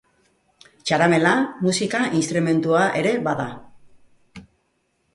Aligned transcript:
Txaramela, 0.89 1.33
musika 1.67 2.03
instrumentua 2.23 2.83
ere 3.03 3.15
bada. 3.31 3.49